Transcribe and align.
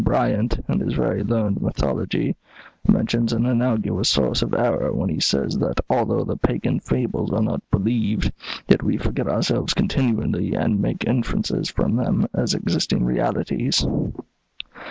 Bryant, 0.03 0.59
in 0.67 0.79
his 0.79 0.95
very 0.95 1.23
learned 1.23 1.61
Mythology, 1.61 2.35
mentions 2.87 3.33
an 3.33 3.45
analogous 3.45 4.09
source 4.09 4.41
of 4.41 4.51
error 4.55 4.91
when 4.91 5.09
he 5.11 5.19
says 5.19 5.59
that 5.59 5.79
'although 5.91 6.23
the 6.23 6.37
pagan 6.37 6.79
fables 6.79 7.31
are 7.31 7.43
not 7.43 7.61
believed, 7.69 8.31
yet 8.67 8.81
we 8.81 8.97
forget 8.97 9.27
ourselves 9.27 9.75
continually 9.75 10.55
and 10.55 10.81
make 10.81 11.05
inferences 11.05 11.69
from 11.69 11.97
them 11.97 12.25
as 12.33 12.55
existing 12.55 13.05
realities.' 13.05 13.85